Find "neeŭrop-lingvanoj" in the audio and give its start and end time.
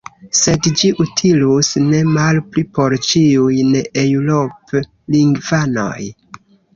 3.73-6.01